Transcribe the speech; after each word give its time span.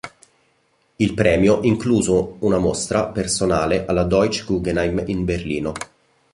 Il 0.95 1.13
premio 1.13 1.59
incluso 1.61 2.37
una 2.39 2.57
mostra 2.57 3.09
personale 3.09 3.85
alla 3.85 4.03
Deutsche 4.03 4.45
Guggenheim 4.45 5.03
in 5.05 5.25
Berlino. 5.25 5.73